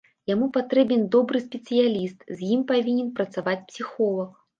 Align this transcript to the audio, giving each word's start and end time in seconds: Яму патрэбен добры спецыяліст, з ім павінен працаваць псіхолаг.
Яму 0.29 0.45
патрэбен 0.55 1.03
добры 1.15 1.41
спецыяліст, 1.47 2.25
з 2.39 2.49
ім 2.55 2.63
павінен 2.71 3.13
працаваць 3.21 3.55
псіхолаг. 3.69 4.33